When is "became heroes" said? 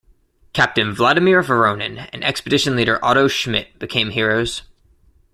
3.77-4.63